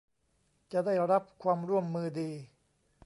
[0.71, 2.31] จะได้รับความร่วมมือดี